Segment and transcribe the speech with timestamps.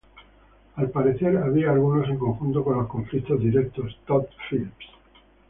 [0.77, 4.87] Al parecer, había algunos en conjunto con los conflictos director Todd Phillips.